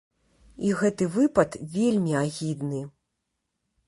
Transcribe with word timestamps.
І 0.69 0.71
гэты 0.79 1.07
выпад 1.17 1.57
вельмі 1.75 2.13
агідны. 2.21 2.81